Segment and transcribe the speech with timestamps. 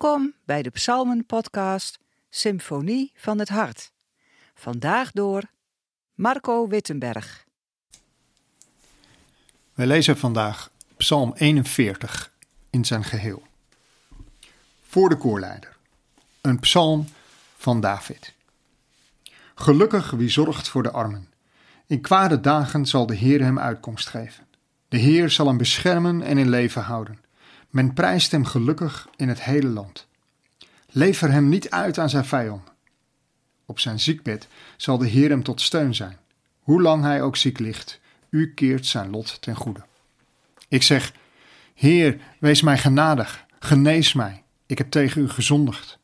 [0.00, 1.98] Welkom bij de Psalmen-podcast
[2.30, 3.92] Symfonie van het Hart.
[4.54, 5.42] Vandaag door
[6.14, 7.44] Marco Wittenberg.
[9.74, 12.32] Wij lezen vandaag Psalm 41
[12.70, 13.42] in zijn geheel.
[14.82, 15.76] Voor de koorleider.
[16.40, 17.06] Een psalm
[17.56, 18.34] van David.
[19.54, 21.28] Gelukkig wie zorgt voor de armen.
[21.86, 24.46] In kwade dagen zal de Heer hem uitkomst geven.
[24.88, 27.26] De Heer zal hem beschermen en in leven houden.
[27.68, 30.06] Men prijst hem gelukkig in het hele land.
[30.90, 32.72] Lever hem niet uit aan zijn vijanden.
[33.66, 36.16] Op zijn ziekbed zal de Heer hem tot steun zijn.
[36.58, 38.00] Hoe lang hij ook ziek ligt,
[38.30, 39.84] u keert zijn lot ten goede.
[40.68, 41.12] Ik zeg,
[41.74, 45.98] Heer, wees mij genadig, genees mij, ik heb tegen u gezondigd.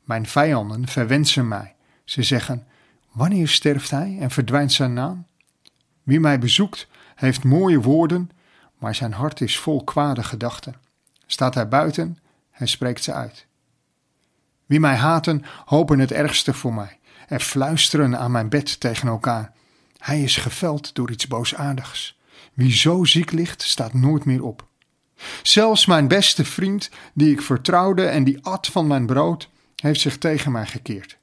[0.00, 1.74] Mijn vijanden verwensen mij.
[2.04, 2.66] Ze zeggen,
[3.12, 5.26] wanneer sterft hij en verdwijnt zijn naam?
[6.02, 8.30] Wie mij bezoekt, heeft mooie woorden,
[8.84, 10.74] maar zijn hart is vol kwade gedachten.
[11.26, 12.18] Staat hij buiten,
[12.50, 13.46] hij spreekt ze uit.
[14.66, 19.52] Wie mij haten, hopen het ergste voor mij en fluisteren aan mijn bed tegen elkaar.
[19.98, 22.18] Hij is geveld door iets boosaardigs.
[22.54, 24.66] Wie zo ziek ligt, staat nooit meer op.
[25.42, 30.18] Zelfs mijn beste vriend, die ik vertrouwde en die at van mijn brood, heeft zich
[30.18, 31.18] tegen mij gekeerd.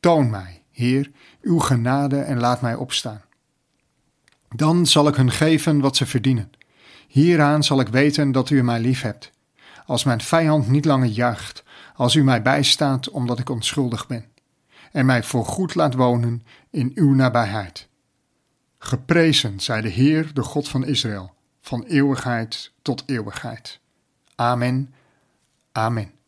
[0.00, 1.10] Toon mij, Heer,
[1.42, 3.22] uw genade en laat mij opstaan.
[4.54, 6.50] Dan zal ik hun geven wat ze verdienen.
[7.08, 9.30] Hieraan zal ik weten dat u mij lief hebt.
[9.86, 11.62] Als mijn vijand niet langer juicht,
[11.94, 14.24] als u mij bijstaat omdat ik onschuldig ben,
[14.92, 17.88] en mij voorgoed laat wonen in uw nabijheid.
[18.78, 23.80] Geprezen zij de Heer, de God van Israël, van eeuwigheid tot eeuwigheid.
[24.34, 24.94] Amen.
[25.72, 26.19] Amen.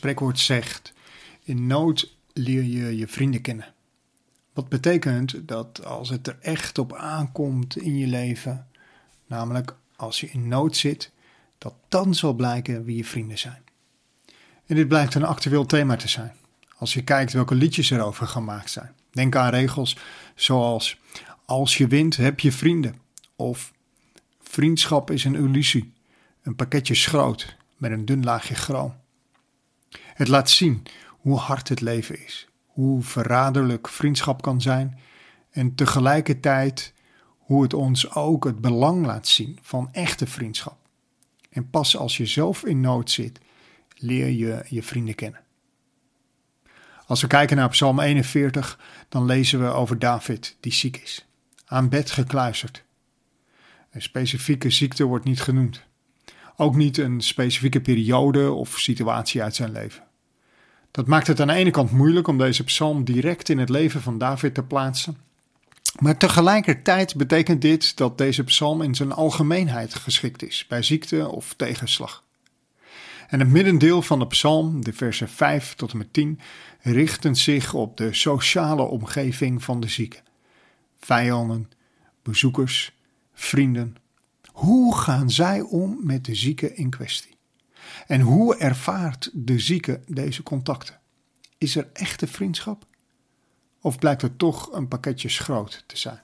[0.00, 0.92] Spreekwoord zegt:
[1.42, 3.74] In nood leer je je vrienden kennen.
[4.52, 8.66] Wat betekent dat als het er echt op aankomt in je leven,
[9.26, 11.10] namelijk als je in nood zit,
[11.58, 13.62] dat dan zal blijken wie je vrienden zijn.
[14.66, 16.32] En dit blijkt een actueel thema te zijn.
[16.76, 18.94] Als je kijkt welke liedjes erover gemaakt zijn.
[19.10, 19.96] Denk aan regels
[20.34, 20.98] zoals:
[21.44, 23.00] Als je wint, heb je vrienden.
[23.36, 23.72] Of
[24.42, 25.92] Vriendschap is een illusie.
[26.42, 28.99] Een pakketje schroot met een dun laagje chroom.
[30.20, 34.98] Het laat zien hoe hard het leven is, hoe verraderlijk vriendschap kan zijn
[35.50, 36.94] en tegelijkertijd
[37.38, 40.76] hoe het ons ook het belang laat zien van echte vriendschap.
[41.50, 43.40] En pas als je zelf in nood zit,
[43.96, 45.40] leer je je vrienden kennen.
[47.06, 48.78] Als we kijken naar Psalm 41,
[49.08, 51.26] dan lezen we over David die ziek is,
[51.64, 52.84] aan bed gekluisterd.
[53.90, 55.84] Een specifieke ziekte wordt niet genoemd.
[56.56, 60.08] Ook niet een specifieke periode of situatie uit zijn leven.
[60.90, 64.02] Dat maakt het aan de ene kant moeilijk om deze psalm direct in het leven
[64.02, 65.16] van David te plaatsen.
[65.98, 71.54] Maar tegelijkertijd betekent dit dat deze psalm in zijn algemeenheid geschikt is bij ziekte of
[71.54, 72.24] tegenslag.
[73.28, 76.40] En het middendeel van de psalm, de versen 5 tot en met 10,
[76.80, 80.18] richten zich op de sociale omgeving van de zieke.
[81.00, 81.70] Vijanden,
[82.22, 82.92] bezoekers,
[83.32, 83.96] vrienden.
[84.52, 87.36] Hoe gaan zij om met de zieke in kwestie?
[88.06, 90.98] En hoe ervaart de zieke deze contacten?
[91.58, 92.84] Is er echte vriendschap?
[93.80, 96.20] Of blijkt het toch een pakketje schroot te zijn?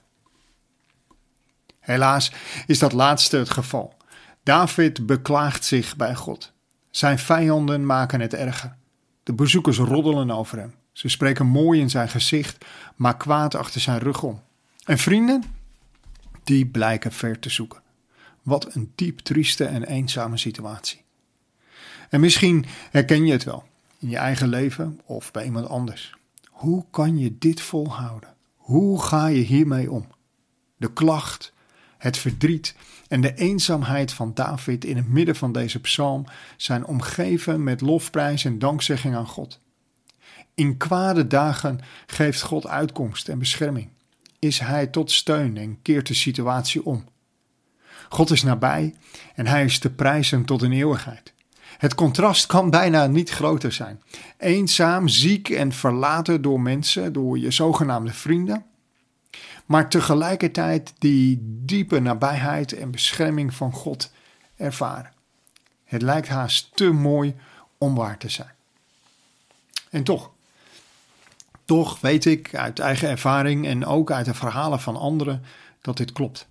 [1.79, 2.31] Helaas
[2.65, 3.97] is dat laatste het geval.
[4.43, 6.53] David beklaagt zich bij God.
[6.89, 8.75] Zijn vijanden maken het erger.
[9.23, 10.75] De bezoekers roddelen over hem.
[10.91, 14.43] Ze spreken mooi in zijn gezicht, maar kwaad achter zijn rug om.
[14.83, 15.43] En vrienden?
[16.43, 17.81] Die blijken ver te zoeken.
[18.41, 21.05] Wat een diep trieste en eenzame situatie.
[22.09, 23.63] En misschien herken je het wel
[23.99, 26.15] in je eigen leven of bij iemand anders.
[26.49, 28.35] Hoe kan je dit volhouden?
[28.55, 30.07] Hoe ga je hiermee om?
[30.77, 31.53] De klacht,
[31.97, 32.75] het verdriet
[33.07, 36.25] en de eenzaamheid van David in het midden van deze psalm
[36.57, 39.59] zijn omgeven met lofprijs en dankzegging aan God.
[40.55, 43.89] In kwade dagen geeft God uitkomst en bescherming.
[44.39, 47.05] Is Hij tot steun en keert de situatie om.
[48.09, 48.95] God is nabij
[49.35, 51.33] en Hij is te prijzen tot een eeuwigheid.
[51.77, 54.01] Het contrast kan bijna niet groter zijn.
[54.37, 58.65] Eenzaam, ziek en verlaten door mensen, door je zogenaamde vrienden.
[59.65, 64.11] Maar tegelijkertijd die diepe nabijheid en bescherming van God
[64.55, 65.11] ervaren.
[65.85, 67.35] Het lijkt haast te mooi
[67.77, 68.51] om waar te zijn.
[69.89, 70.31] En toch,
[71.65, 75.43] toch weet ik uit eigen ervaring en ook uit de verhalen van anderen
[75.81, 76.47] dat dit klopt.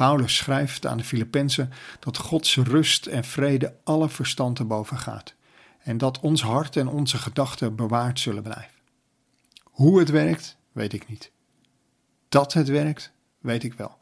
[0.00, 5.34] Paulus schrijft aan de Filippenzen dat Gods rust en vrede alle verstand te boven gaat.
[5.82, 8.74] en dat ons hart en onze gedachten bewaard zullen blijven.
[9.62, 11.30] Hoe het werkt, weet ik niet.
[12.28, 13.96] Dat het werkt, weet ik wel.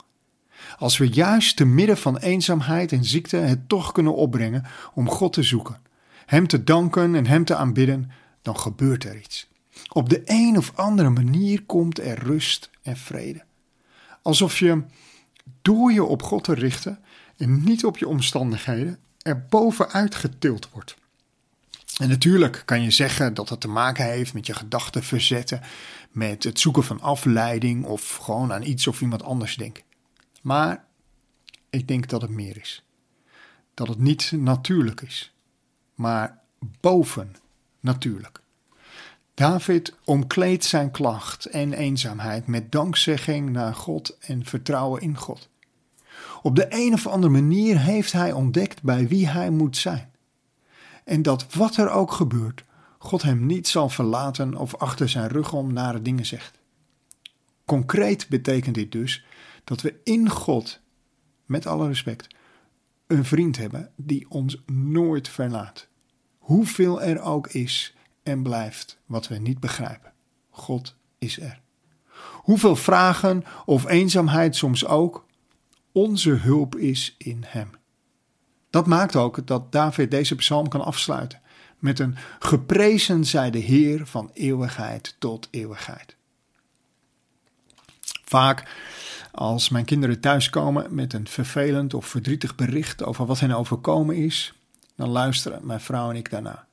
[0.77, 5.33] Als we juist te midden van eenzaamheid en ziekte het toch kunnen opbrengen om God
[5.33, 5.81] te zoeken,
[6.25, 8.11] Hem te danken en Hem te aanbidden,
[8.41, 9.49] dan gebeurt er iets.
[9.93, 13.43] Op de een of andere manier komt er rust en vrede.
[14.21, 14.83] Alsof je
[15.61, 16.99] door je op God te richten
[17.37, 20.97] en niet op je omstandigheden er bovenuit getild wordt.
[21.97, 25.61] En natuurlijk kan je zeggen dat het te maken heeft met je gedachten verzetten,
[26.11, 29.83] met het zoeken van afleiding of gewoon aan iets of iemand anders denken.
[30.41, 30.85] Maar
[31.69, 32.83] ik denk dat het meer is.
[33.73, 35.33] Dat het niet natuurlijk is,
[35.95, 36.39] maar
[36.79, 37.35] boven
[37.79, 38.41] natuurlijk.
[39.39, 45.49] David omkleedt zijn klacht en eenzaamheid met dankzegging naar God en vertrouwen in God.
[46.41, 50.11] Op de een of andere manier heeft hij ontdekt bij wie hij moet zijn.
[51.03, 52.63] En dat wat er ook gebeurt,
[52.97, 56.59] God hem niet zal verlaten of achter zijn rug om nare dingen zegt.
[57.65, 59.25] Concreet betekent dit dus
[59.63, 60.79] dat we in God,
[61.45, 62.35] met alle respect,
[63.07, 65.87] een vriend hebben die ons nooit verlaat.
[66.37, 67.93] Hoeveel er ook is
[68.29, 70.11] en blijft wat we niet begrijpen.
[70.49, 71.59] God is er.
[72.33, 75.25] Hoeveel vragen of eenzaamheid soms ook,
[75.91, 77.69] onze hulp is in Hem.
[78.69, 81.41] Dat maakt ook dat David deze psalm kan afsluiten
[81.79, 86.15] met een geprezen zij de Heer van eeuwigheid tot eeuwigheid.
[88.25, 88.75] Vaak
[89.31, 94.53] als mijn kinderen thuiskomen met een vervelend of verdrietig bericht over wat hen overkomen is,
[94.95, 96.67] dan luisteren mijn vrouw en ik daarna.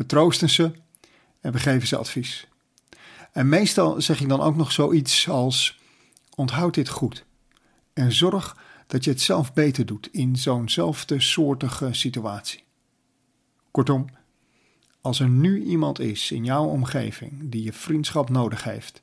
[0.00, 0.72] We troosten ze
[1.40, 2.48] en we geven ze advies.
[3.32, 5.78] En meestal zeg ik dan ook nog zoiets als:
[6.34, 7.24] onthoud dit goed
[7.92, 8.56] en zorg
[8.86, 12.64] dat je het zelf beter doet in zo'nzelfde soortige situatie.
[13.70, 14.06] Kortom,
[15.00, 19.00] als er nu iemand is in jouw omgeving die je vriendschap nodig heeft,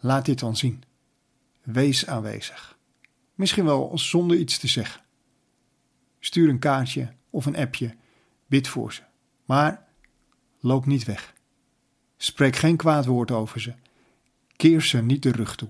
[0.00, 0.82] laat dit dan zien.
[1.62, 2.78] Wees aanwezig.
[3.34, 5.02] Misschien wel zonder iets te zeggen.
[6.20, 7.96] Stuur een kaartje of een appje,
[8.46, 9.02] bid voor ze.
[9.44, 9.90] Maar
[10.62, 11.32] loop niet weg.
[12.16, 13.72] Spreek geen kwaad woord over ze.
[14.56, 15.68] Keer ze niet de rug toe.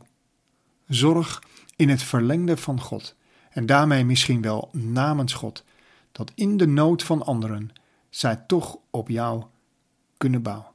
[0.86, 1.42] Zorg
[1.76, 3.16] in het verlengde van God
[3.50, 5.64] en daarmee misschien wel namens God,
[6.12, 7.70] dat in de nood van anderen
[8.10, 9.44] zij toch op jou
[10.16, 10.70] kunnen bouwen.